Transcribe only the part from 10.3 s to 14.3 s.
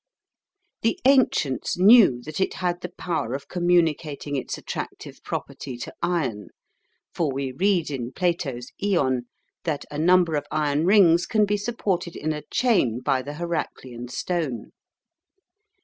of iron rings can be supported in a chain by the Heraclean